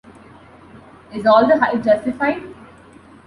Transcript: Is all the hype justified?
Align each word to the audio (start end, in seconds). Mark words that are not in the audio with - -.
Is 1.13 1.27
all 1.27 1.45
the 1.47 1.59
hype 1.59 1.83
justified? 1.83 2.41